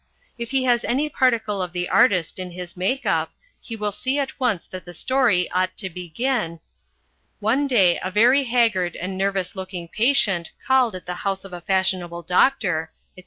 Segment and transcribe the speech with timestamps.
[0.35, 4.17] If he has any particle of the artist in his make up, he will see
[4.17, 6.59] at once that the story ought to begin:
[7.39, 11.61] "One day a very haggard and nervous looking patient called at the house of a
[11.61, 13.19] fashionable doctor, etc.